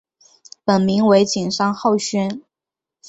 [0.63, 2.41] 本名为景山浩宣。